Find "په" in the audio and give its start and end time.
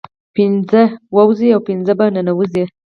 1.99-2.05